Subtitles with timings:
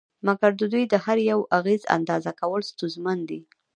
[0.27, 3.39] مګر د دوی د هر یوه اغېز اندازه کول ستونزمن دي